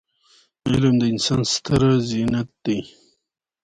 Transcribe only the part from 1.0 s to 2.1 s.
د انسان ستره